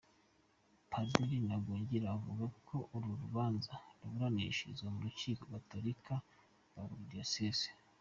[0.91, 6.13] Padiri Ntagungira avuga ko uru rubanza ruburanishirizwa mu rukiko Gatolika
[6.67, 7.67] rwa buri diyoseze.